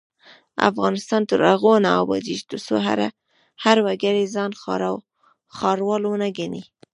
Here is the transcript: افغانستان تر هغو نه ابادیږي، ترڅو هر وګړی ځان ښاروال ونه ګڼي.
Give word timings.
افغانستان 0.69 1.21
تر 1.29 1.39
هغو 1.49 1.73
نه 1.85 1.89
ابادیږي، 2.01 2.43
ترڅو 2.49 2.75
هر 3.63 3.77
وګړی 3.85 4.25
ځان 4.35 4.51
ښاروال 5.57 6.03
ونه 6.05 6.29
ګڼي. 6.37 6.61